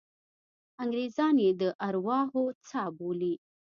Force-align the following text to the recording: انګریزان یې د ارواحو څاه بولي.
انګریزان 0.81 1.35
یې 1.43 1.51
د 1.61 1.63
ارواحو 1.87 2.43
څاه 2.67 2.89
بولي. 2.97 3.33